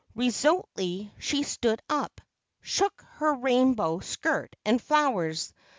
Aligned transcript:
Resolutely 0.15 1.13
she 1.19 1.43
stood 1.43 1.79
up, 1.87 2.21
shook 2.59 3.05
her 3.17 3.35
rainbow 3.35 3.99
skirt 3.99 4.55
and 4.65 4.81
flowers. 4.81 5.53